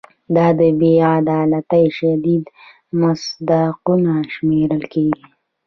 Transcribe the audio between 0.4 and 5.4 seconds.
د بې عدالتۍ شدید مصداقونه شمېرل کیږي.